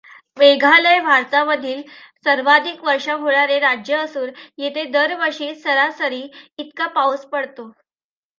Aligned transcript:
मेघालय 0.37 0.99
भारतामधील 0.99 1.81
सर्वाधिक 2.25 2.83
वर्षाव 2.83 3.19
होणारे 3.19 3.59
राज्य 3.59 3.97
असून 3.97 4.29
येथे 4.57 4.83
दरवर्षी 4.91 5.53
सरासरी 5.55 6.21
इतका 6.57 6.87
पाऊस 6.87 7.25
पडतो. 7.25 7.71